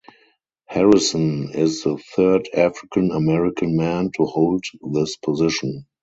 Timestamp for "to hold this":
4.17-5.15